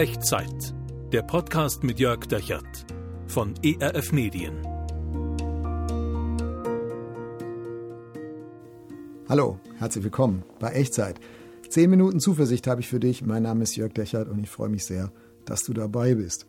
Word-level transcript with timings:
Echtzeit. 0.00 0.74
Der 1.12 1.20
Podcast 1.20 1.84
mit 1.84 2.00
Jörg 2.00 2.20
Dechert 2.20 2.86
von 3.26 3.52
ERF 3.62 4.12
Medien. 4.12 4.54
Hallo, 9.28 9.60
herzlich 9.76 10.02
willkommen 10.02 10.42
bei 10.58 10.70
Echtzeit. 10.70 11.20
Zehn 11.68 11.90
Minuten 11.90 12.18
Zuversicht 12.18 12.66
habe 12.66 12.80
ich 12.80 12.88
für 12.88 12.98
dich. 12.98 13.26
Mein 13.26 13.42
Name 13.42 13.62
ist 13.62 13.76
Jörg 13.76 13.92
Dechert 13.92 14.30
und 14.30 14.42
ich 14.42 14.48
freue 14.48 14.70
mich 14.70 14.86
sehr, 14.86 15.12
dass 15.44 15.64
du 15.64 15.74
dabei 15.74 16.14
bist. 16.14 16.46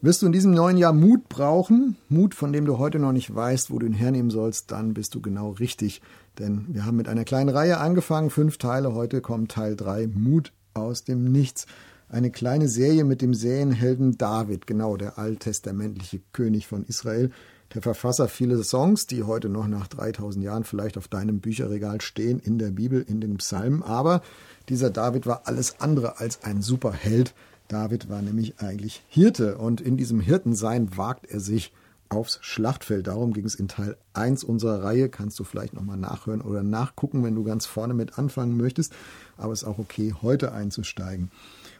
Wirst 0.00 0.22
du 0.22 0.26
in 0.26 0.32
diesem 0.32 0.52
neuen 0.52 0.76
Jahr 0.76 0.92
Mut 0.92 1.28
brauchen, 1.28 1.96
Mut, 2.08 2.32
von 2.32 2.52
dem 2.52 2.64
du 2.64 2.78
heute 2.78 3.00
noch 3.00 3.10
nicht 3.10 3.34
weißt, 3.34 3.72
wo 3.72 3.80
du 3.80 3.86
ihn 3.86 3.92
hernehmen 3.92 4.30
sollst, 4.30 4.70
dann 4.70 4.94
bist 4.94 5.16
du 5.16 5.20
genau 5.20 5.50
richtig. 5.50 6.00
Denn 6.38 6.66
wir 6.68 6.86
haben 6.86 6.96
mit 6.96 7.08
einer 7.08 7.24
kleinen 7.24 7.48
Reihe 7.48 7.78
angefangen, 7.78 8.30
fünf 8.30 8.56
Teile, 8.56 8.94
heute 8.94 9.20
kommt 9.20 9.50
Teil 9.50 9.74
drei, 9.74 10.06
Mut 10.06 10.52
aus 10.74 11.02
dem 11.02 11.24
Nichts. 11.24 11.66
Eine 12.10 12.30
kleine 12.30 12.68
Serie 12.68 13.04
mit 13.04 13.20
dem 13.20 13.34
Serienhelden 13.34 14.16
David, 14.16 14.66
genau 14.66 14.96
der 14.96 15.18
alttestamentliche 15.18 16.20
König 16.32 16.66
von 16.66 16.84
Israel, 16.86 17.30
der 17.74 17.82
Verfasser 17.82 18.28
vieler 18.28 18.62
Songs, 18.62 19.06
die 19.06 19.24
heute 19.24 19.50
noch 19.50 19.68
nach 19.68 19.88
3000 19.88 20.42
Jahren 20.42 20.64
vielleicht 20.64 20.96
auf 20.96 21.08
deinem 21.08 21.40
Bücherregal 21.40 22.00
stehen, 22.00 22.40
in 22.40 22.58
der 22.58 22.70
Bibel, 22.70 23.04
in 23.06 23.20
den 23.20 23.36
Psalmen. 23.36 23.82
Aber 23.82 24.22
dieser 24.70 24.88
David 24.88 25.26
war 25.26 25.42
alles 25.44 25.80
andere 25.80 26.18
als 26.18 26.44
ein 26.44 26.62
Superheld. 26.62 27.34
David 27.68 28.08
war 28.08 28.22
nämlich 28.22 28.58
eigentlich 28.60 29.02
Hirte 29.08 29.58
und 29.58 29.82
in 29.82 29.98
diesem 29.98 30.20
Hirtensein 30.20 30.96
wagt 30.96 31.26
er 31.26 31.40
sich 31.40 31.74
aufs 32.08 32.38
Schlachtfeld. 32.40 33.06
Darum 33.06 33.34
ging 33.34 33.44
es 33.44 33.54
in 33.54 33.68
Teil 33.68 33.98
1 34.14 34.44
unserer 34.44 34.82
Reihe. 34.82 35.10
Kannst 35.10 35.38
du 35.38 35.44
vielleicht 35.44 35.74
nochmal 35.74 35.98
nachhören 35.98 36.40
oder 36.40 36.62
nachgucken, 36.62 37.22
wenn 37.22 37.34
du 37.34 37.44
ganz 37.44 37.66
vorne 37.66 37.92
mit 37.92 38.18
anfangen 38.18 38.56
möchtest. 38.56 38.94
Aber 39.38 39.52
es 39.52 39.62
ist 39.62 39.68
auch 39.68 39.78
okay, 39.78 40.14
heute 40.20 40.52
einzusteigen. 40.52 41.30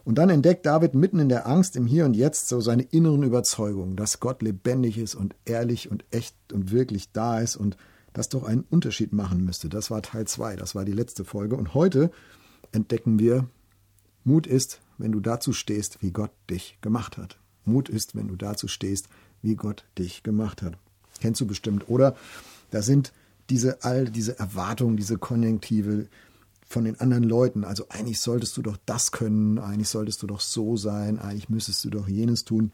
Und 0.05 0.17
dann 0.17 0.31
entdeckt 0.31 0.65
David 0.65 0.95
mitten 0.95 1.19
in 1.19 1.29
der 1.29 1.47
Angst 1.47 1.77
im 1.77 1.87
Hier 1.87 2.07
und 2.07 2.15
Jetzt 2.15 2.49
so 2.49 2.61
seine 2.63 2.85
inneren 2.85 3.23
Überzeugungen, 3.25 3.95
dass 3.95 4.21
Gott 4.21 4.41
lebendig 4.41 4.97
ist 4.97 5.15
und 5.15 5.35
ehrlich 5.45 5.91
und 5.91 6.05
echt 6.11 6.35
und 6.53 6.73
wirklich 6.73 7.13
da 7.13 7.41
ist 7.41 7.57
und 7.57 7.77
das 8.15 8.31
doch 8.31 8.45
einen 8.45 8.65
Unterschied 8.71 9.13
machen 9.13 9.45
müsste. 9.45 9.69
Das 9.69 9.91
war 9.91 10.01
Teil 10.01 10.27
2, 10.27 10.57
das 10.57 10.75
war 10.75 10.85
die 10.87 10.93
letzte 10.93 11.25
Folge. 11.25 11.57
Und 11.57 11.75
heute 11.75 12.11
entdecken 12.73 13.19
wir, 13.19 13.47
Mut 14.25 14.47
ist, 14.47 14.81
wenn 14.97 15.13
du 15.13 15.21
dazu 15.21 15.53
stehst, 15.53 16.03
wie 16.03 16.11
Gott 16.11 16.31
dich 16.49 16.79
gemacht 16.81 17.17
hat. 17.17 17.39
Mut 17.65 17.89
ist, 17.89 18.17
wenn 18.17 18.29
du 18.29 18.37
dazu 18.37 18.67
stehst, 18.67 19.09
wie 19.43 19.57
Gott 19.57 19.85
dich 19.99 20.23
gemacht 20.23 20.63
hat. 20.63 20.79
Kennst 21.21 21.41
du 21.41 21.47
bestimmt, 21.47 21.89
oder? 21.89 22.17
Da 22.71 22.83
sind 22.83 23.13
diese 23.51 23.83
all 23.85 24.07
diese 24.07 24.39
Erwartungen, 24.39 24.97
diese 24.97 25.19
Konjunktive 25.19 26.09
von 26.69 26.85
den 26.85 27.01
anderen 27.01 27.25
Leuten. 27.25 27.65
Also 27.65 27.87
eigentlich 27.89 28.21
solltest 28.21 28.57
du 28.57 28.63
doch 28.63 28.77
das 28.87 29.11
können, 29.11 29.59
eigentlich 29.59 29.89
solltest 29.89 30.23
du 30.23 30.27
doch 30.27 30.41
so 30.41 30.77
sein, 30.77 31.19
eigentlich 31.19 31.49
müsstest 31.49 31.85
du 31.85 31.91
doch 31.91 32.09
jenes 32.09 32.45
tun. 32.45 32.73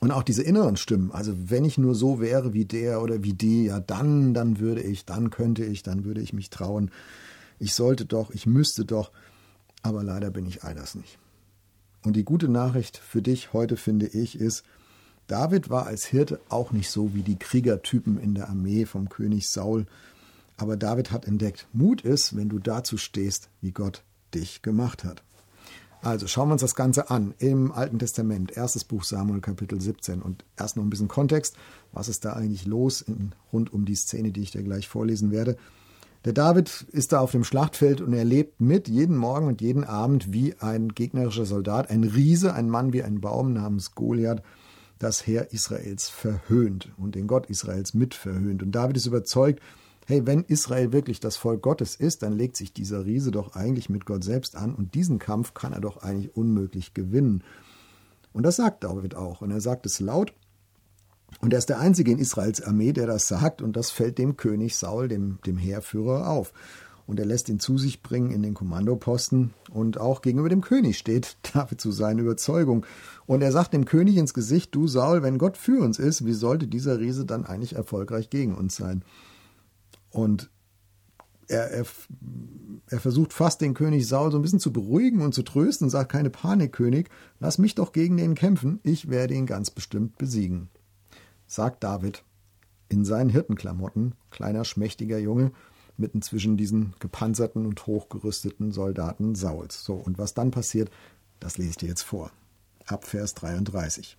Und 0.00 0.10
auch 0.10 0.22
diese 0.22 0.42
inneren 0.42 0.76
Stimmen. 0.76 1.10
Also 1.10 1.32
wenn 1.50 1.64
ich 1.64 1.78
nur 1.78 1.94
so 1.94 2.20
wäre 2.20 2.52
wie 2.52 2.66
der 2.66 3.00
oder 3.00 3.22
wie 3.22 3.32
die, 3.32 3.64
ja 3.64 3.80
dann, 3.80 4.34
dann 4.34 4.60
würde 4.60 4.82
ich, 4.82 5.06
dann 5.06 5.30
könnte 5.30 5.64
ich, 5.64 5.82
dann 5.82 6.04
würde 6.04 6.20
ich 6.20 6.34
mich 6.34 6.50
trauen. 6.50 6.90
Ich 7.58 7.74
sollte 7.74 8.04
doch, 8.04 8.30
ich 8.30 8.46
müsste 8.46 8.84
doch. 8.84 9.10
Aber 9.82 10.02
leider 10.02 10.30
bin 10.30 10.46
ich 10.46 10.62
all 10.62 10.74
das 10.74 10.94
nicht. 10.94 11.18
Und 12.04 12.14
die 12.14 12.24
gute 12.24 12.48
Nachricht 12.48 12.98
für 12.98 13.22
dich 13.22 13.54
heute, 13.54 13.76
finde 13.76 14.06
ich, 14.06 14.38
ist, 14.38 14.64
David 15.26 15.70
war 15.70 15.86
als 15.86 16.04
Hirte 16.04 16.38
auch 16.50 16.70
nicht 16.70 16.90
so 16.90 17.14
wie 17.14 17.22
die 17.22 17.38
Kriegertypen 17.38 18.18
in 18.18 18.34
der 18.34 18.48
Armee 18.48 18.84
vom 18.84 19.08
König 19.08 19.48
Saul. 19.48 19.86
Aber 20.56 20.76
David 20.76 21.12
hat 21.12 21.26
entdeckt, 21.26 21.68
Mut 21.72 22.00
ist, 22.00 22.36
wenn 22.36 22.48
du 22.48 22.58
dazu 22.58 22.96
stehst, 22.96 23.50
wie 23.60 23.72
Gott 23.72 24.02
dich 24.34 24.62
gemacht 24.62 25.04
hat. 25.04 25.22
Also 26.02 26.26
schauen 26.26 26.48
wir 26.48 26.52
uns 26.52 26.62
das 26.62 26.74
Ganze 26.74 27.10
an 27.10 27.34
im 27.38 27.72
Alten 27.72 27.98
Testament, 27.98 28.56
erstes 28.56 28.84
Buch 28.84 29.02
Samuel 29.02 29.40
Kapitel 29.40 29.80
17 29.80 30.22
und 30.22 30.44
erst 30.56 30.76
noch 30.76 30.84
ein 30.84 30.90
bisschen 30.90 31.08
Kontext, 31.08 31.56
was 31.92 32.08
ist 32.08 32.24
da 32.24 32.34
eigentlich 32.34 32.66
los 32.66 33.00
in, 33.00 33.32
rund 33.52 33.72
um 33.72 33.84
die 33.84 33.96
Szene, 33.96 34.30
die 34.30 34.42
ich 34.42 34.52
dir 34.52 34.62
gleich 34.62 34.88
vorlesen 34.88 35.30
werde. 35.30 35.56
Der 36.24 36.32
David 36.32 36.86
ist 36.90 37.12
da 37.12 37.20
auf 37.20 37.32
dem 37.32 37.44
Schlachtfeld 37.44 38.00
und 38.00 38.12
er 38.12 38.24
lebt 38.24 38.60
mit 38.60 38.88
jeden 38.88 39.16
Morgen 39.16 39.46
und 39.46 39.60
jeden 39.60 39.84
Abend 39.84 40.32
wie 40.32 40.54
ein 40.60 40.88
gegnerischer 40.88 41.46
Soldat, 41.46 41.90
ein 41.90 42.04
Riese, 42.04 42.52
ein 42.52 42.68
Mann 42.68 42.92
wie 42.92 43.02
ein 43.02 43.20
Baum 43.20 43.52
namens 43.52 43.94
Goliath, 43.94 44.42
das 44.98 45.26
Heer 45.26 45.52
Israels 45.52 46.08
verhöhnt 46.08 46.92
und 46.96 47.14
den 47.14 47.26
Gott 47.26 47.46
Israels 47.46 47.94
mit 47.94 48.14
verhöhnt. 48.14 48.62
Und 48.62 48.72
David 48.72 48.96
ist 48.96 49.06
überzeugt, 49.06 49.60
hey, 50.06 50.26
wenn 50.26 50.44
Israel 50.44 50.92
wirklich 50.92 51.20
das 51.20 51.36
Volk 51.36 51.62
Gottes 51.62 51.96
ist, 51.96 52.22
dann 52.22 52.32
legt 52.32 52.56
sich 52.56 52.72
dieser 52.72 53.04
Riese 53.04 53.30
doch 53.30 53.54
eigentlich 53.54 53.90
mit 53.90 54.06
Gott 54.06 54.24
selbst 54.24 54.56
an 54.56 54.74
und 54.74 54.94
diesen 54.94 55.18
Kampf 55.18 55.52
kann 55.54 55.72
er 55.72 55.80
doch 55.80 55.98
eigentlich 55.98 56.36
unmöglich 56.36 56.94
gewinnen. 56.94 57.42
Und 58.32 58.44
das 58.44 58.56
sagt 58.56 58.84
David 58.84 59.14
auch 59.14 59.40
und 59.40 59.50
er 59.50 59.60
sagt 59.60 59.84
es 59.86 60.00
laut 60.00 60.32
und 61.40 61.52
er 61.52 61.58
ist 61.58 61.68
der 61.68 61.80
Einzige 61.80 62.12
in 62.12 62.18
Israels 62.18 62.62
Armee, 62.62 62.92
der 62.92 63.06
das 63.06 63.28
sagt, 63.28 63.62
und 63.62 63.76
das 63.76 63.90
fällt 63.90 64.18
dem 64.18 64.36
König 64.36 64.76
Saul, 64.76 65.08
dem, 65.08 65.38
dem 65.44 65.58
Heerführer, 65.58 66.30
auf. 66.30 66.52
Und 67.06 67.20
er 67.20 67.26
lässt 67.26 67.48
ihn 67.48 67.60
zu 67.60 67.78
sich 67.78 68.02
bringen 68.02 68.32
in 68.32 68.42
den 68.42 68.54
Kommandoposten 68.54 69.54
und 69.70 69.98
auch 69.98 70.22
gegenüber 70.22 70.48
dem 70.48 70.60
König 70.60 70.98
steht 70.98 71.36
David 71.54 71.80
zu 71.80 71.92
seiner 71.92 72.22
Überzeugung. 72.22 72.84
Und 73.26 73.42
er 73.42 73.52
sagt 73.52 73.74
dem 73.74 73.84
König 73.84 74.16
ins 74.16 74.34
Gesicht, 74.34 74.74
du 74.74 74.88
Saul, 74.88 75.22
wenn 75.22 75.38
Gott 75.38 75.56
für 75.56 75.82
uns 75.82 75.98
ist, 75.98 76.24
wie 76.24 76.32
sollte 76.32 76.66
dieser 76.66 76.98
Riese 76.98 77.24
dann 77.24 77.46
eigentlich 77.46 77.74
erfolgreich 77.74 78.30
gegen 78.30 78.54
uns 78.54 78.76
sein? 78.76 79.04
Und 80.16 80.50
er, 81.48 81.70
er, 81.70 81.86
er 82.88 83.00
versucht 83.00 83.32
fast 83.32 83.60
den 83.60 83.74
König 83.74 84.08
Saul 84.08 84.32
so 84.32 84.38
ein 84.38 84.42
bisschen 84.42 84.60
zu 84.60 84.72
beruhigen 84.72 85.20
und 85.20 85.34
zu 85.34 85.42
trösten 85.42 85.84
und 85.84 85.90
sagt, 85.90 86.10
keine 86.10 86.30
Panik, 86.30 86.72
König, 86.72 87.08
lass 87.38 87.58
mich 87.58 87.74
doch 87.74 87.92
gegen 87.92 88.16
den 88.16 88.34
kämpfen, 88.34 88.80
ich 88.82 89.10
werde 89.10 89.34
ihn 89.34 89.46
ganz 89.46 89.70
bestimmt 89.70 90.18
besiegen 90.18 90.68
sagt 91.46 91.84
David 91.84 92.24
in 92.88 93.04
seinen 93.04 93.30
Hirtenklamotten, 93.30 94.14
kleiner 94.30 94.64
schmächtiger 94.64 95.18
Junge, 95.18 95.52
mitten 95.96 96.22
zwischen 96.22 96.56
diesen 96.56 96.94
gepanzerten 97.00 97.66
und 97.66 97.86
hochgerüsteten 97.86 98.70
Soldaten 98.70 99.34
Sauls. 99.34 99.82
So, 99.82 99.94
und 99.94 100.18
was 100.18 100.34
dann 100.34 100.50
passiert, 100.50 100.90
das 101.40 101.58
lese 101.58 101.70
ich 101.70 101.76
dir 101.76 101.88
jetzt 101.88 102.02
vor. 102.02 102.30
Ab 102.86 103.04
Vers 103.04 103.34
33. 103.34 104.16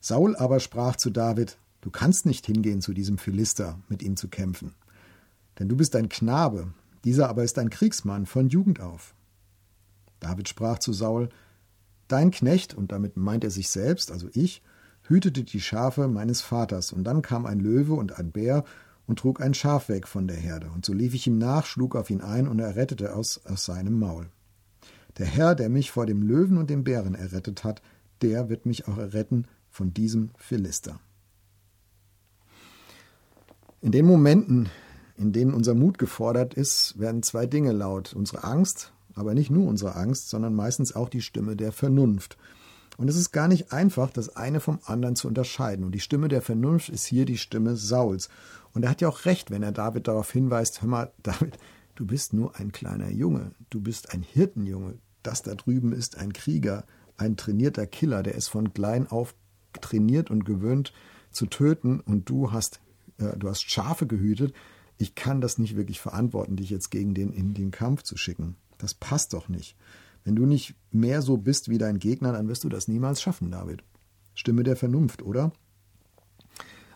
Saul 0.00 0.36
aber 0.36 0.60
sprach 0.60 0.96
zu 0.96 1.10
David, 1.10 1.58
Du 1.84 1.90
kannst 1.90 2.24
nicht 2.24 2.46
hingehen 2.46 2.80
zu 2.80 2.94
diesem 2.94 3.18
Philister, 3.18 3.78
mit 3.90 4.02
ihm 4.02 4.16
zu 4.16 4.28
kämpfen. 4.28 4.72
Denn 5.58 5.68
du 5.68 5.76
bist 5.76 5.94
ein 5.96 6.08
Knabe, 6.08 6.72
dieser 7.04 7.28
aber 7.28 7.44
ist 7.44 7.58
ein 7.58 7.68
Kriegsmann 7.68 8.24
von 8.24 8.48
Jugend 8.48 8.80
auf. 8.80 9.14
David 10.18 10.48
sprach 10.48 10.78
zu 10.78 10.94
Saul, 10.94 11.28
Dein 12.08 12.30
Knecht, 12.30 12.72
und 12.72 12.90
damit 12.90 13.18
meint 13.18 13.44
er 13.44 13.50
sich 13.50 13.68
selbst, 13.68 14.10
also 14.10 14.30
ich, 14.32 14.62
hütete 15.02 15.44
die 15.44 15.60
Schafe 15.60 16.08
meines 16.08 16.40
Vaters, 16.40 16.90
und 16.90 17.04
dann 17.04 17.20
kam 17.20 17.44
ein 17.44 17.60
Löwe 17.60 17.92
und 17.92 18.18
ein 18.18 18.32
Bär 18.32 18.64
und 19.06 19.18
trug 19.18 19.42
ein 19.42 19.52
Schaf 19.52 19.90
weg 19.90 20.08
von 20.08 20.26
der 20.26 20.38
Herde, 20.38 20.70
und 20.70 20.86
so 20.86 20.94
lief 20.94 21.12
ich 21.12 21.26
ihm 21.26 21.36
nach, 21.36 21.66
schlug 21.66 21.96
auf 21.96 22.08
ihn 22.08 22.22
ein, 22.22 22.48
und 22.48 22.60
er 22.60 22.76
rettete 22.76 23.14
aus, 23.14 23.44
aus 23.44 23.66
seinem 23.66 23.98
Maul. 23.98 24.30
Der 25.18 25.26
Herr, 25.26 25.54
der 25.54 25.68
mich 25.68 25.90
vor 25.90 26.06
dem 26.06 26.22
Löwen 26.22 26.56
und 26.56 26.70
dem 26.70 26.82
Bären 26.82 27.14
errettet 27.14 27.62
hat, 27.62 27.82
der 28.22 28.48
wird 28.48 28.64
mich 28.64 28.88
auch 28.88 28.96
erretten 28.96 29.46
von 29.68 29.92
diesem 29.92 30.30
Philister. 30.38 30.98
In 33.84 33.92
den 33.92 34.06
Momenten, 34.06 34.70
in 35.18 35.34
denen 35.34 35.52
unser 35.52 35.74
Mut 35.74 35.98
gefordert 35.98 36.54
ist, 36.54 36.98
werden 36.98 37.22
zwei 37.22 37.44
Dinge 37.44 37.72
laut. 37.72 38.14
Unsere 38.14 38.42
Angst, 38.42 38.94
aber 39.14 39.34
nicht 39.34 39.50
nur 39.50 39.68
unsere 39.68 39.94
Angst, 39.94 40.30
sondern 40.30 40.54
meistens 40.54 40.96
auch 40.96 41.10
die 41.10 41.20
Stimme 41.20 41.54
der 41.54 41.70
Vernunft. 41.70 42.38
Und 42.96 43.10
es 43.10 43.16
ist 43.16 43.30
gar 43.30 43.46
nicht 43.46 43.72
einfach, 43.72 44.08
das 44.08 44.36
eine 44.36 44.60
vom 44.60 44.78
anderen 44.86 45.16
zu 45.16 45.28
unterscheiden. 45.28 45.84
Und 45.84 45.92
die 45.92 46.00
Stimme 46.00 46.28
der 46.28 46.40
Vernunft 46.40 46.88
ist 46.88 47.04
hier 47.04 47.26
die 47.26 47.36
Stimme 47.36 47.76
Sauls. 47.76 48.30
Und 48.72 48.84
er 48.84 48.90
hat 48.90 49.02
ja 49.02 49.08
auch 49.08 49.26
recht, 49.26 49.50
wenn 49.50 49.62
er 49.62 49.72
David 49.72 50.08
darauf 50.08 50.32
hinweist, 50.32 50.80
hör 50.80 50.88
mal, 50.88 51.12
David, 51.22 51.58
du 51.94 52.06
bist 52.06 52.32
nur 52.32 52.56
ein 52.56 52.72
kleiner 52.72 53.10
Junge, 53.10 53.50
du 53.68 53.82
bist 53.82 54.14
ein 54.14 54.22
Hirtenjunge. 54.22 54.94
Das 55.22 55.42
da 55.42 55.54
drüben 55.56 55.92
ist 55.92 56.16
ein 56.16 56.32
Krieger, 56.32 56.84
ein 57.18 57.36
trainierter 57.36 57.86
Killer, 57.86 58.22
der 58.22 58.34
ist 58.34 58.48
von 58.48 58.72
klein 58.72 59.08
auf 59.08 59.34
trainiert 59.78 60.30
und 60.30 60.46
gewöhnt 60.46 60.94
zu 61.30 61.44
töten 61.44 62.00
und 62.00 62.30
du 62.30 62.50
hast, 62.50 62.80
äh, 63.18 63.36
du 63.36 63.48
hast 63.48 63.70
Schafe 63.70 64.06
gehütet. 64.06 64.54
Ich 64.96 65.14
kann 65.14 65.40
das 65.40 65.58
nicht 65.58 65.76
wirklich 65.76 66.00
verantworten, 66.00 66.56
dich 66.56 66.70
jetzt 66.70 66.90
gegen 66.90 67.14
den 67.14 67.32
in 67.32 67.54
den 67.54 67.70
Kampf 67.70 68.02
zu 68.02 68.16
schicken. 68.16 68.56
Das 68.78 68.94
passt 68.94 69.32
doch 69.32 69.48
nicht. 69.48 69.76
Wenn 70.24 70.36
du 70.36 70.46
nicht 70.46 70.74
mehr 70.90 71.20
so 71.20 71.36
bist 71.36 71.68
wie 71.68 71.78
dein 71.78 71.98
Gegner, 71.98 72.32
dann 72.32 72.48
wirst 72.48 72.64
du 72.64 72.68
das 72.68 72.88
niemals 72.88 73.20
schaffen, 73.20 73.50
David. 73.50 73.82
Stimme 74.34 74.62
der 74.62 74.76
Vernunft, 74.76 75.22
oder? 75.22 75.52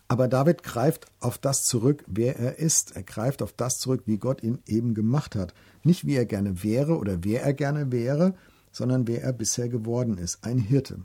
Aber 0.08 0.26
David 0.26 0.62
greift 0.62 1.06
auf 1.20 1.36
das 1.36 1.64
zurück, 1.64 2.02
wer 2.06 2.38
er 2.38 2.58
ist. 2.58 2.96
Er 2.96 3.02
greift 3.02 3.42
auf 3.42 3.52
das 3.52 3.78
zurück, 3.78 4.04
wie 4.06 4.16
Gott 4.16 4.42
ihn 4.42 4.58
eben 4.66 4.94
gemacht 4.94 5.36
hat. 5.36 5.52
Nicht 5.82 6.06
wie 6.06 6.16
er 6.16 6.24
gerne 6.24 6.62
wäre 6.62 6.96
oder 6.96 7.18
wer 7.22 7.42
er 7.42 7.52
gerne 7.52 7.92
wäre, 7.92 8.34
sondern 8.72 9.06
wer 9.06 9.22
er 9.22 9.34
bisher 9.34 9.68
geworden 9.68 10.16
ist. 10.16 10.44
Ein 10.44 10.58
Hirte. 10.58 11.04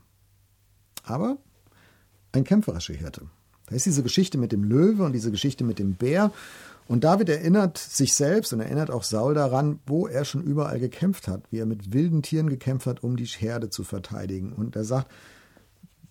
Aber 1.02 1.36
ein 2.32 2.44
kämpferischer 2.44 2.94
Hirte. 2.94 3.28
Da 3.74 3.76
ist 3.76 3.86
diese 3.86 4.04
Geschichte 4.04 4.38
mit 4.38 4.52
dem 4.52 4.62
Löwe 4.62 5.02
und 5.02 5.14
diese 5.14 5.32
Geschichte 5.32 5.64
mit 5.64 5.80
dem 5.80 5.94
Bär. 5.94 6.30
Und 6.86 7.02
David 7.02 7.28
erinnert 7.28 7.76
sich 7.76 8.14
selbst 8.14 8.52
und 8.52 8.60
erinnert 8.60 8.88
auch 8.88 9.02
Saul 9.02 9.34
daran, 9.34 9.80
wo 9.84 10.06
er 10.06 10.24
schon 10.24 10.44
überall 10.44 10.78
gekämpft 10.78 11.26
hat, 11.26 11.42
wie 11.50 11.58
er 11.58 11.66
mit 11.66 11.92
wilden 11.92 12.22
Tieren 12.22 12.48
gekämpft 12.48 12.86
hat, 12.86 13.02
um 13.02 13.16
die 13.16 13.24
Herde 13.24 13.70
zu 13.70 13.82
verteidigen. 13.82 14.52
Und 14.52 14.76
er 14.76 14.84
sagt, 14.84 15.10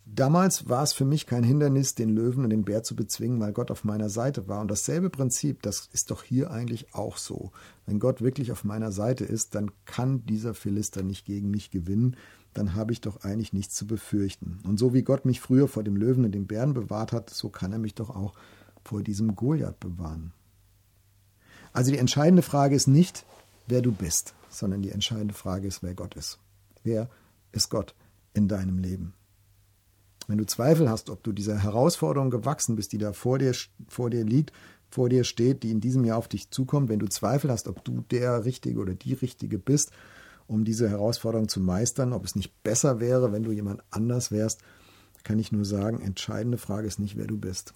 damals 0.06 0.68
war 0.68 0.84
es 0.84 0.92
für 0.92 1.06
mich 1.06 1.26
kein 1.26 1.46
Hindernis, 1.46 1.96
den 1.96 2.10
Löwen 2.10 2.44
und 2.44 2.50
den 2.50 2.66
Bär 2.66 2.84
zu 2.84 2.98
bezwingen, 2.98 3.40
weil 3.40 3.54
Gott 3.54 3.72
auf 3.72 3.86
meiner 3.86 4.10
Seite 4.10 4.50
war. 4.50 4.60
Und 4.60 4.70
dasselbe 4.70 5.10
Prinzip, 5.10 5.62
das 5.62 5.88
ist 5.94 6.12
doch 6.12 6.22
hier 6.22 6.52
eigentlich 6.52 6.94
auch 6.94 7.16
so. 7.16 7.54
Wenn 7.86 8.00
Gott 8.00 8.22
wirklich 8.22 8.52
auf 8.52 8.66
meiner 8.66 8.92
Seite 8.92 9.24
ist, 9.24 9.56
dann 9.56 9.72
kann 9.86 10.26
dieser 10.26 10.54
Philister 10.54 11.02
nicht 11.02 11.26
gegen 11.26 11.50
mich 11.50 11.72
gewinnen. 11.72 12.18
Dann 12.54 12.76
habe 12.76 12.92
ich 12.92 13.02
doch 13.02 13.24
eigentlich 13.24 13.54
nichts 13.54 13.76
zu 13.76 13.88
befürchten. 13.88 14.60
Und 14.64 14.78
so 14.78 14.94
wie 14.94 15.02
Gott 15.02 15.26
mich 15.26 15.40
früher 15.40 15.68
vor 15.68 15.84
dem 15.84 15.96
Löwen 15.96 16.26
und 16.26 16.32
dem 16.34 16.48
Bären 16.48 16.74
bewahrt 16.74 17.12
hat, 17.12 17.30
so 17.30 17.50
kann 17.50 17.72
er 17.72 17.80
mich 17.80 17.96
doch 17.96 18.10
auch 18.10 18.34
vor 18.84 19.02
diesem 19.02 19.36
Goliath 19.36 19.80
bewahren. 19.80 20.34
Also 21.72 21.92
die 21.92 21.98
entscheidende 21.98 22.44
Frage 22.44 22.76
ist 22.76 22.88
nicht, 22.88 23.26
wer 23.68 23.82
du 23.82 23.92
bist, 23.92 24.36
sondern 24.50 24.82
die 24.82 24.92
entscheidende 24.92 25.34
Frage 25.34 25.68
ist, 25.68 25.82
wer 25.82 25.96
Gott 25.96 26.16
ist. 26.16 26.40
Wer 26.84 27.10
ist 27.52 27.70
Gott 27.70 27.96
in 28.34 28.48
deinem 28.48 28.78
Leben? 28.78 29.14
Wenn 30.28 30.38
du 30.38 30.46
Zweifel 30.46 30.90
hast, 30.90 31.10
ob 31.10 31.24
du 31.24 31.32
dieser 31.32 31.62
Herausforderung 31.62 32.30
gewachsen 32.30 32.76
bist, 32.76 32.94
die 32.94 32.98
da 32.98 33.14
vor 33.14 33.40
dir, 33.40 33.54
vor 33.88 34.10
dir 34.10 34.24
liegt, 34.24 34.54
vor 34.90 35.10
dir 35.10 35.24
steht, 35.24 35.64
die 35.64 35.72
in 35.72 35.82
diesem 35.82 36.06
Jahr 36.06 36.18
auf 36.18 36.28
dich 36.28 36.52
zukommt, 36.52 36.88
wenn 36.88 37.00
du 37.00 37.08
Zweifel 37.08 37.50
hast, 37.50 37.68
ob 37.68 37.84
du 37.84 38.02
der 38.12 38.46
Richtige 38.46 38.80
oder 38.80 38.94
die 38.94 39.14
Richtige 39.14 39.58
bist, 39.58 39.92
um 40.48 40.66
diese 40.66 40.90
Herausforderung 40.90 41.48
zu 41.48 41.60
meistern, 41.60 42.14
ob 42.14 42.26
es 42.26 42.36
nicht 42.36 42.64
besser 42.64 43.00
wäre, 43.00 43.32
wenn 43.32 43.44
du 43.44 43.52
jemand 43.52 43.82
anders 43.90 44.32
wärst, 44.32 44.62
kann 45.24 45.40
ich 45.40 45.52
nur 45.52 45.66
sagen, 45.66 46.02
entscheidende 46.02 46.58
Frage 46.58 46.88
ist 46.88 47.00
nicht, 47.00 47.18
wer 47.18 47.28
du 47.28 47.38
bist, 47.38 47.74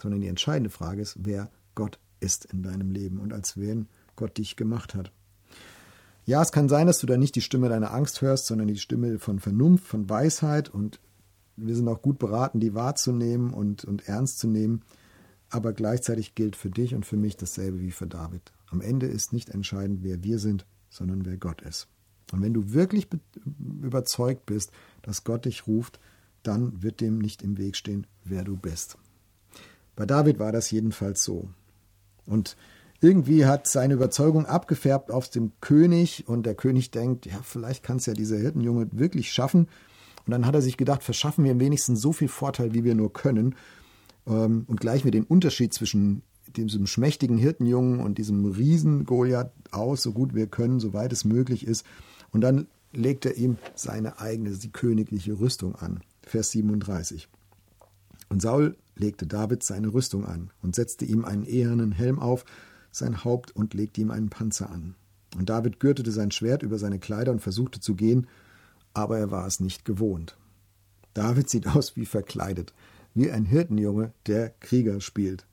sondern 0.00 0.20
die 0.20 0.28
entscheidende 0.28 0.70
Frage 0.70 1.02
ist, 1.02 1.16
wer 1.20 1.50
Gott 1.74 1.98
ist 2.20 2.44
in 2.46 2.62
deinem 2.62 2.90
Leben 2.90 3.18
und 3.18 3.32
als 3.32 3.56
wen 3.56 3.88
Gott 4.16 4.36
dich 4.36 4.56
gemacht 4.56 4.94
hat. 4.94 5.10
Ja, 6.26 6.42
es 6.42 6.52
kann 6.52 6.68
sein, 6.68 6.86
dass 6.86 7.00
du 7.00 7.06
da 7.06 7.16
nicht 7.16 7.34
die 7.34 7.40
Stimme 7.40 7.68
deiner 7.68 7.92
Angst 7.92 8.20
hörst, 8.20 8.46
sondern 8.46 8.68
die 8.68 8.76
Stimme 8.76 9.18
von 9.18 9.40
Vernunft, 9.40 9.86
von 9.86 10.08
Weisheit 10.08 10.68
und 10.68 11.00
wir 11.56 11.74
sind 11.74 11.88
auch 11.88 12.02
gut 12.02 12.18
beraten, 12.18 12.60
die 12.60 12.74
wahrzunehmen 12.74 13.52
und, 13.52 13.84
und 13.84 14.08
ernst 14.08 14.38
zu 14.38 14.46
nehmen. 14.46 14.82
Aber 15.50 15.72
gleichzeitig 15.72 16.34
gilt 16.34 16.56
für 16.56 16.70
dich 16.70 16.94
und 16.94 17.04
für 17.04 17.16
mich 17.16 17.36
dasselbe 17.36 17.80
wie 17.80 17.90
für 17.90 18.06
David. 18.06 18.52
Am 18.68 18.80
Ende 18.80 19.06
ist 19.06 19.32
nicht 19.32 19.50
entscheidend, 19.50 20.00
wer 20.02 20.22
wir 20.22 20.38
sind, 20.38 20.64
sondern 20.88 21.24
wer 21.26 21.36
Gott 21.36 21.60
ist. 21.62 21.88
Und 22.32 22.42
wenn 22.42 22.54
du 22.54 22.72
wirklich 22.72 23.08
überzeugt 23.82 24.46
bist, 24.46 24.70
dass 25.02 25.24
Gott 25.24 25.44
dich 25.44 25.66
ruft, 25.66 26.00
dann 26.42 26.82
wird 26.82 27.00
dem 27.00 27.18
nicht 27.18 27.42
im 27.42 27.58
Weg 27.58 27.76
stehen, 27.76 28.06
wer 28.24 28.44
du 28.44 28.56
bist. 28.56 28.96
Bei 29.96 30.06
David 30.06 30.38
war 30.38 30.52
das 30.52 30.70
jedenfalls 30.70 31.22
so. 31.22 31.48
Und 32.24 32.56
irgendwie 33.00 33.46
hat 33.46 33.66
seine 33.66 33.94
Überzeugung 33.94 34.46
abgefärbt 34.46 35.10
auf 35.10 35.28
dem 35.28 35.52
König 35.60 36.28
und 36.28 36.44
der 36.44 36.54
König 36.54 36.90
denkt, 36.90 37.26
ja, 37.26 37.40
vielleicht 37.42 37.82
kann 37.82 37.96
es 37.96 38.06
ja 38.06 38.14
dieser 38.14 38.38
Hirtenjunge 38.38 38.88
wirklich 38.92 39.32
schaffen. 39.32 39.68
Und 40.26 40.30
dann 40.30 40.46
hat 40.46 40.54
er 40.54 40.62
sich 40.62 40.76
gedacht, 40.76 41.02
verschaffen 41.02 41.44
wir 41.44 41.58
wenigstens 41.58 42.00
so 42.00 42.12
viel 42.12 42.28
Vorteil, 42.28 42.74
wie 42.74 42.84
wir 42.84 42.94
nur 42.94 43.12
können 43.12 43.54
ähm, 44.26 44.64
und 44.66 44.80
gleichen 44.80 45.04
wir 45.04 45.12
den 45.12 45.24
Unterschied 45.24 45.72
zwischen 45.72 46.22
diesem 46.56 46.86
schmächtigen 46.86 47.38
Hirtenjungen 47.38 48.00
und 48.00 48.18
diesem 48.18 48.44
Riesen 48.44 49.04
Goliath 49.04 49.52
aus, 49.70 50.02
so 50.02 50.12
gut 50.12 50.34
wir 50.34 50.46
können, 50.46 50.80
soweit 50.80 51.12
es 51.12 51.24
möglich 51.24 51.66
ist. 51.66 51.84
Und 52.32 52.40
dann 52.42 52.66
legt 52.92 53.24
er 53.26 53.36
ihm 53.36 53.58
seine 53.74 54.20
eigene, 54.20 54.50
die 54.50 54.70
königliche 54.70 55.38
Rüstung 55.38 55.74
an. 55.76 56.00
Vers 56.22 56.50
37. 56.52 57.28
Und 58.28 58.42
Saul 58.42 58.76
legte 58.94 59.26
David 59.26 59.62
seine 59.62 59.92
Rüstung 59.92 60.24
an 60.24 60.50
und 60.62 60.74
setzte 60.74 61.04
ihm 61.04 61.24
einen 61.24 61.44
ehernen 61.44 61.92
Helm 61.92 62.18
auf, 62.18 62.44
sein 62.92 63.24
Haupt 63.24 63.54
und 63.54 63.74
legte 63.74 64.00
ihm 64.00 64.10
einen 64.10 64.30
Panzer 64.30 64.70
an. 64.70 64.94
Und 65.36 65.48
David 65.48 65.80
gürtete 65.80 66.10
sein 66.10 66.30
Schwert 66.30 66.62
über 66.62 66.78
seine 66.78 66.98
Kleider 66.98 67.32
und 67.32 67.40
versuchte 67.40 67.80
zu 67.80 67.94
gehen, 67.94 68.26
aber 68.94 69.18
er 69.18 69.30
war 69.30 69.46
es 69.46 69.60
nicht 69.60 69.84
gewohnt. 69.84 70.36
David 71.14 71.48
sieht 71.48 71.66
aus 71.68 71.96
wie 71.96 72.06
verkleidet, 72.06 72.72
wie 73.14 73.30
ein 73.30 73.44
Hirtenjunge, 73.44 74.12
der 74.26 74.50
Krieger 74.60 75.00
spielt. 75.00 75.46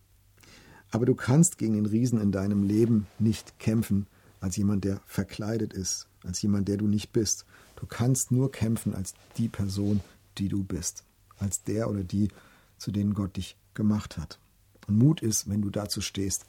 Aber 0.90 1.06
du 1.06 1.16
kannst 1.16 1.58
gegen 1.58 1.74
den 1.74 1.86
Riesen 1.86 2.22
in 2.22 2.32
deinem 2.32 2.64
Leben 2.64 3.08
nicht 3.20 3.60
kämpfen 3.60 4.08
als 4.40 4.56
jemand, 4.56 4.84
der 4.84 5.02
verkleidet 5.06 5.74
ist, 5.74 6.07
als 6.24 6.42
jemand, 6.42 6.68
der 6.68 6.78
du 6.78 6.88
nicht 6.88 7.12
bist. 7.12 7.46
Du 7.76 7.86
kannst 7.86 8.32
nur 8.32 8.52
kämpfen 8.52 8.94
als 8.94 9.14
die 9.38 9.50
Person, 9.50 10.02
die 10.38 10.50
du 10.50 10.64
bist, 10.64 11.04
als 11.38 11.64
der 11.64 11.90
oder 11.90 12.04
die, 12.04 12.30
zu 12.78 12.92
denen 12.92 13.14
Gott 13.14 13.38
dich 13.38 13.58
gemacht 13.74 14.18
hat. 14.18 14.40
Und 14.88 14.98
Mut 14.98 15.22
ist, 15.22 15.50
wenn 15.50 15.62
du 15.62 15.70
dazu 15.70 16.02
stehst, 16.02 16.46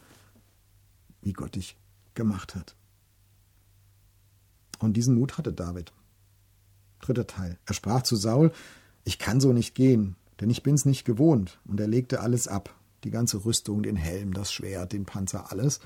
wie 1.23 1.33
Gott 1.33 1.57
dich 1.57 1.77
gemacht 2.15 2.55
hat. 2.55 2.75
Und 4.79 4.97
diesen 4.97 5.17
Mut 5.17 5.39
hatte 5.39 5.53
David. 5.53 5.93
Dritter 7.01 7.27
Teil. 7.27 7.59
Er 7.67 7.75
sprach 7.75 8.03
zu 8.03 8.17
Saul, 8.17 8.53
ich 9.05 9.19
kann 9.19 9.41
so 9.41 9.53
nicht 9.53 9.75
gehen, 9.75 10.17
denn 10.41 10.51
ich 10.51 10.63
bin's 10.63 10.85
nicht 10.85 11.05
gewohnt. 11.05 11.59
Und 11.65 11.81
er 11.81 11.89
legte 11.89 12.21
alles 12.21 12.49
ab, 12.49 12.75
die 13.05 13.11
ganze 13.11 13.45
Rüstung, 13.45 13.83
den 13.83 13.97
Helm, 13.97 14.33
das 14.33 14.53
Schwert, 14.53 14.93
den 14.93 15.05
Panzer, 15.05 15.51
alles. 15.51 15.81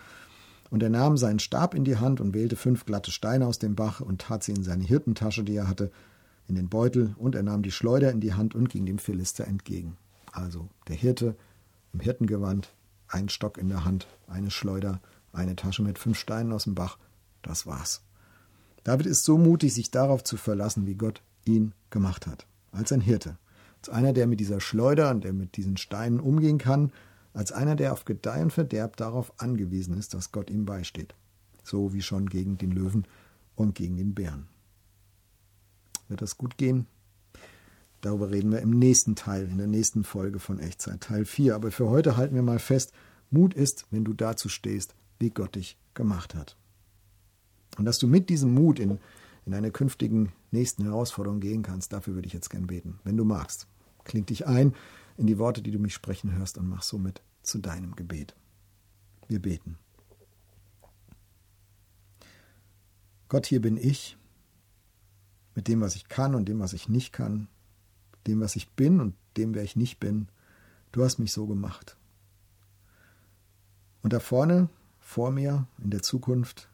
Und 0.72 0.82
er 0.82 0.88
nahm 0.88 1.18
seinen 1.18 1.38
Stab 1.38 1.74
in 1.74 1.84
die 1.84 1.98
Hand 1.98 2.18
und 2.18 2.32
wählte 2.32 2.56
fünf 2.56 2.86
glatte 2.86 3.10
Steine 3.10 3.46
aus 3.46 3.58
dem 3.58 3.74
Bach 3.74 4.00
und 4.00 4.22
tat 4.22 4.42
sie 4.42 4.52
in 4.52 4.62
seine 4.62 4.82
Hirtentasche, 4.82 5.44
die 5.44 5.54
er 5.54 5.68
hatte, 5.68 5.90
in 6.48 6.54
den 6.54 6.70
Beutel, 6.70 7.14
und 7.18 7.34
er 7.34 7.42
nahm 7.42 7.62
die 7.62 7.70
Schleuder 7.70 8.10
in 8.10 8.20
die 8.20 8.32
Hand 8.32 8.54
und 8.54 8.70
ging 8.70 8.86
dem 8.86 8.96
Philister 8.96 9.46
entgegen. 9.46 9.98
Also 10.32 10.70
der 10.88 10.96
Hirte 10.96 11.36
im 11.92 12.00
Hirtengewand, 12.00 12.72
ein 13.06 13.28
Stock 13.28 13.58
in 13.58 13.68
der 13.68 13.84
Hand, 13.84 14.06
eine 14.28 14.50
Schleuder, 14.50 15.02
eine 15.34 15.56
Tasche 15.56 15.82
mit 15.82 15.98
fünf 15.98 16.18
Steinen 16.18 16.54
aus 16.54 16.64
dem 16.64 16.74
Bach. 16.74 16.96
Das 17.42 17.66
war's. 17.66 18.00
David 18.82 19.04
ist 19.04 19.26
so 19.26 19.36
mutig, 19.36 19.74
sich 19.74 19.90
darauf 19.90 20.24
zu 20.24 20.38
verlassen, 20.38 20.86
wie 20.86 20.94
Gott 20.94 21.20
ihn 21.44 21.74
gemacht 21.90 22.26
hat. 22.26 22.46
Als 22.70 22.92
ein 22.92 23.02
Hirte. 23.02 23.36
Als 23.80 23.90
einer, 23.90 24.14
der 24.14 24.26
mit 24.26 24.40
dieser 24.40 24.62
Schleuder 24.62 25.10
und 25.10 25.22
der 25.22 25.34
mit 25.34 25.58
diesen 25.58 25.76
Steinen 25.76 26.18
umgehen 26.18 26.56
kann. 26.56 26.92
Als 27.34 27.52
einer, 27.52 27.76
der 27.76 27.92
auf 27.92 28.04
Gedeih 28.04 28.42
und 28.42 28.52
Verderb 28.52 28.96
darauf 28.96 29.32
angewiesen 29.40 29.96
ist, 29.96 30.14
dass 30.14 30.32
Gott 30.32 30.50
ihm 30.50 30.66
beisteht. 30.66 31.14
So 31.64 31.92
wie 31.92 32.02
schon 32.02 32.28
gegen 32.28 32.58
den 32.58 32.72
Löwen 32.72 33.06
und 33.54 33.74
gegen 33.74 33.96
den 33.96 34.14
Bären. 34.14 34.48
Wird 36.08 36.20
das 36.20 36.36
gut 36.36 36.58
gehen? 36.58 36.86
Darüber 38.02 38.30
reden 38.30 38.50
wir 38.50 38.60
im 38.60 38.70
nächsten 38.70 39.14
Teil, 39.14 39.48
in 39.48 39.58
der 39.58 39.68
nächsten 39.68 40.02
Folge 40.02 40.40
von 40.40 40.58
Echtzeit, 40.58 41.00
Teil 41.00 41.24
4. 41.24 41.54
Aber 41.54 41.70
für 41.70 41.88
heute 41.88 42.16
halten 42.16 42.34
wir 42.34 42.42
mal 42.42 42.58
fest, 42.58 42.92
Mut 43.30 43.54
ist, 43.54 43.86
wenn 43.90 44.04
du 44.04 44.12
dazu 44.12 44.48
stehst, 44.48 44.94
wie 45.18 45.30
Gott 45.30 45.54
dich 45.54 45.78
gemacht 45.94 46.34
hat. 46.34 46.56
Und 47.78 47.84
dass 47.84 47.98
du 47.98 48.06
mit 48.06 48.28
diesem 48.28 48.52
Mut 48.52 48.78
in, 48.78 48.98
in 49.46 49.54
eine 49.54 49.70
künftigen 49.70 50.32
nächsten 50.50 50.82
Herausforderung 50.82 51.40
gehen 51.40 51.62
kannst, 51.62 51.92
dafür 51.92 52.14
würde 52.14 52.26
ich 52.26 52.34
jetzt 52.34 52.50
gern 52.50 52.66
beten. 52.66 52.98
Wenn 53.04 53.16
du 53.16 53.24
magst, 53.24 53.68
kling 54.04 54.26
dich 54.26 54.46
ein 54.46 54.74
in 55.16 55.26
die 55.26 55.38
Worte, 55.38 55.62
die 55.62 55.70
du 55.70 55.78
mich 55.78 55.94
sprechen 55.94 56.32
hörst 56.32 56.58
und 56.58 56.68
mach 56.68 56.82
somit 56.82 57.22
zu 57.42 57.58
deinem 57.58 57.96
Gebet. 57.96 58.34
Wir 59.28 59.40
beten. 59.40 59.78
Gott, 63.28 63.46
hier 63.46 63.62
bin 63.62 63.76
ich, 63.76 64.16
mit 65.54 65.68
dem, 65.68 65.80
was 65.80 65.96
ich 65.96 66.08
kann 66.08 66.34
und 66.34 66.48
dem, 66.48 66.60
was 66.60 66.72
ich 66.72 66.88
nicht 66.88 67.12
kann, 67.12 67.48
dem, 68.26 68.40
was 68.40 68.56
ich 68.56 68.70
bin 68.70 69.00
und 69.00 69.14
dem, 69.36 69.54
wer 69.54 69.62
ich 69.62 69.76
nicht 69.76 69.98
bin. 70.00 70.28
Du 70.92 71.02
hast 71.02 71.18
mich 71.18 71.32
so 71.32 71.46
gemacht. 71.46 71.96
Und 74.02 74.12
da 74.12 74.20
vorne, 74.20 74.68
vor 75.00 75.30
mir, 75.30 75.66
in 75.82 75.90
der 75.90 76.02
Zukunft, 76.02 76.68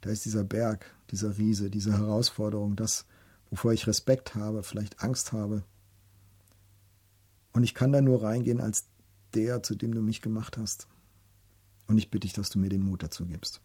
da 0.00 0.10
ist 0.10 0.24
dieser 0.24 0.44
Berg, 0.44 0.94
dieser 1.10 1.36
Riese, 1.38 1.70
diese 1.70 1.92
Herausforderung, 1.92 2.76
das, 2.76 3.06
wovor 3.50 3.72
ich 3.72 3.86
Respekt 3.86 4.34
habe, 4.34 4.62
vielleicht 4.62 5.02
Angst 5.02 5.32
habe. 5.32 5.64
Und 7.52 7.64
ich 7.64 7.74
kann 7.74 7.92
da 7.92 8.00
nur 8.00 8.22
reingehen 8.22 8.60
als 8.60 8.86
der, 9.34 9.62
zu 9.62 9.74
dem 9.74 9.94
du 9.94 10.02
mich 10.02 10.22
gemacht 10.22 10.56
hast. 10.56 10.86
Und 11.86 11.98
ich 11.98 12.10
bitte 12.10 12.26
dich, 12.26 12.32
dass 12.32 12.50
du 12.50 12.58
mir 12.58 12.68
den 12.68 12.82
Mut 12.82 13.02
dazu 13.02 13.26
gibst. 13.26 13.60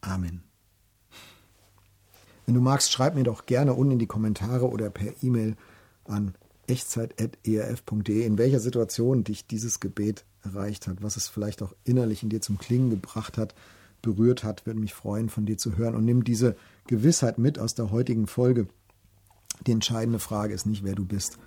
Amen. 0.00 0.42
Wenn 2.46 2.54
du 2.54 2.60
magst, 2.60 2.92
schreib 2.92 3.14
mir 3.14 3.24
doch 3.24 3.46
gerne 3.46 3.74
unten 3.74 3.92
in 3.92 3.98
die 3.98 4.06
Kommentare 4.06 4.70
oder 4.70 4.88
per 4.88 5.12
E-Mail 5.22 5.56
an 6.04 6.34
echtzeit.erf.de, 6.68 8.24
in 8.24 8.38
welcher 8.38 8.60
Situation 8.60 9.24
dich 9.24 9.46
dieses 9.46 9.80
Gebet 9.80 10.24
erreicht 10.42 10.86
hat, 10.86 11.02
was 11.02 11.16
es 11.16 11.28
vielleicht 11.28 11.62
auch 11.62 11.74
innerlich 11.84 12.22
in 12.22 12.28
dir 12.28 12.40
zum 12.40 12.58
Klingen 12.58 12.90
gebracht 12.90 13.36
hat, 13.36 13.54
berührt 14.00 14.44
hat. 14.44 14.64
Würde 14.64 14.80
mich 14.80 14.94
freuen, 14.94 15.28
von 15.28 15.44
dir 15.44 15.58
zu 15.58 15.76
hören. 15.76 15.94
Und 15.94 16.04
nimm 16.04 16.24
diese 16.24 16.56
Gewissheit 16.86 17.38
mit 17.38 17.58
aus 17.58 17.74
der 17.74 17.90
heutigen 17.90 18.26
Folge. 18.26 18.68
Die 19.66 19.72
entscheidende 19.72 20.18
Frage 20.18 20.54
ist 20.54 20.66
nicht, 20.66 20.84
wer 20.84 20.94
du 20.94 21.04
bist, 21.04 21.38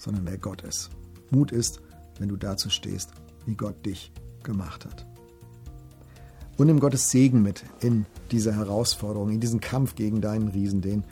sondern 0.00 0.26
wer 0.26 0.38
Gott 0.38 0.62
ist. 0.62 0.90
Mut 1.30 1.52
ist, 1.52 1.80
wenn 2.18 2.28
du 2.28 2.36
dazu 2.36 2.70
stehst, 2.70 3.10
wie 3.46 3.54
Gott 3.54 3.86
dich 3.86 4.12
gemacht 4.42 4.84
hat 4.84 5.06
und 6.60 6.66
nimm 6.66 6.78
Gottes 6.78 7.10
Segen 7.10 7.40
mit 7.40 7.64
in 7.80 8.04
diese 8.30 8.54
Herausforderung, 8.54 9.30
in 9.30 9.40
diesen 9.40 9.60
Kampf 9.60 9.94
gegen 9.94 10.20
deinen 10.20 10.48
Riesen, 10.48 10.82
den 10.82 11.04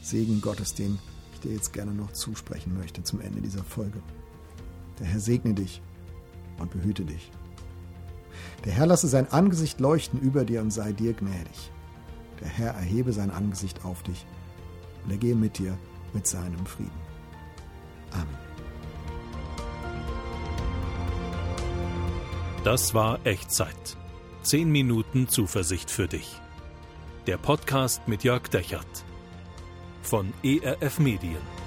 Segen 0.00 0.40
Gottes, 0.40 0.74
den 0.74 0.96
ich 1.32 1.40
dir 1.40 1.52
jetzt 1.52 1.72
gerne 1.72 1.92
noch 1.92 2.12
zusprechen 2.12 2.76
möchte 2.78 3.02
zum 3.02 3.20
Ende 3.20 3.40
dieser 3.40 3.64
Folge. 3.64 4.00
Der 5.00 5.06
Herr 5.06 5.18
segne 5.18 5.54
dich 5.54 5.82
und 6.60 6.70
behüte 6.70 7.04
dich. 7.04 7.32
Der 8.64 8.72
Herr 8.72 8.86
lasse 8.86 9.08
sein 9.08 9.30
Angesicht 9.32 9.80
leuchten 9.80 10.20
über 10.20 10.44
dir 10.44 10.60
und 10.60 10.72
sei 10.72 10.92
dir 10.92 11.14
gnädig. 11.14 11.72
Der 12.40 12.48
Herr 12.48 12.74
erhebe 12.74 13.12
sein 13.12 13.32
Angesicht 13.32 13.84
auf 13.84 14.04
dich 14.04 14.24
und 15.04 15.10
er 15.10 15.16
gehe 15.16 15.34
mit 15.34 15.58
dir 15.58 15.76
mit 16.14 16.28
seinem 16.28 16.64
Frieden. 16.64 17.11
Amen. 18.14 18.42
Das 22.64 22.94
war 22.94 23.18
Echtzeit. 23.24 23.96
Zehn 24.42 24.70
Minuten 24.70 25.28
Zuversicht 25.28 25.90
für 25.90 26.08
dich. 26.08 26.40
Der 27.26 27.36
Podcast 27.36 28.06
mit 28.08 28.24
Jörg 28.24 28.48
Dechert 28.48 29.04
von 30.02 30.32
ERF 30.42 30.98
Medien. 30.98 31.61